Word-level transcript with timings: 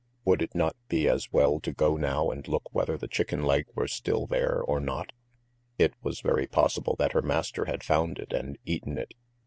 Would 0.25 0.41
it 0.41 0.55
not 0.55 0.75
be 0.89 1.07
as 1.07 1.31
well 1.31 1.59
to 1.59 1.71
go 1.71 1.95
now 1.95 2.31
and 2.31 2.47
look 2.47 2.73
whether 2.73 2.97
the 2.97 3.07
chicken 3.07 3.43
leg 3.43 3.67
were 3.75 3.87
still 3.87 4.25
there 4.25 4.59
or 4.59 4.79
not? 4.79 5.11
It 5.77 5.93
was 6.01 6.21
very 6.21 6.47
possible 6.47 6.95
that 6.97 7.11
her 7.11 7.21
master 7.21 7.65
had 7.65 7.83
found 7.83 8.17
it 8.17 8.33
and 8.33 8.57
eaten 8.65 8.97
it. 8.97 9.13